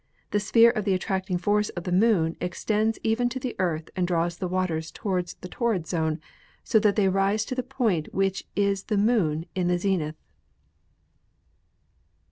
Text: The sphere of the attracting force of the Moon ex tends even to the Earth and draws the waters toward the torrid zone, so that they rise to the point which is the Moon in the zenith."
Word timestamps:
The 0.31 0.39
sphere 0.39 0.71
of 0.71 0.83
the 0.83 0.95
attracting 0.95 1.37
force 1.37 1.69
of 1.69 1.83
the 1.83 1.91
Moon 1.91 2.35
ex 2.41 2.65
tends 2.65 2.97
even 3.03 3.29
to 3.29 3.39
the 3.39 3.55
Earth 3.59 3.91
and 3.95 4.07
draws 4.07 4.35
the 4.35 4.47
waters 4.47 4.89
toward 4.89 5.27
the 5.41 5.47
torrid 5.47 5.85
zone, 5.85 6.19
so 6.63 6.79
that 6.79 6.95
they 6.95 7.07
rise 7.07 7.45
to 7.45 7.53
the 7.53 7.61
point 7.61 8.11
which 8.11 8.47
is 8.55 8.85
the 8.85 8.97
Moon 8.97 9.45
in 9.53 9.67
the 9.67 9.77
zenith." 9.77 10.15